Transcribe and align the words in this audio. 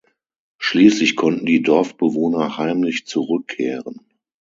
Schließlich 0.57 1.15
konnten 1.15 1.45
die 1.45 1.61
Dorfbewohner 1.61 2.57
heimlich 2.57 3.05
zurückkehren. 3.05 4.01